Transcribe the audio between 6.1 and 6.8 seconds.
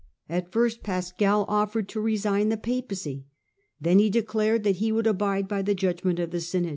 of the synod.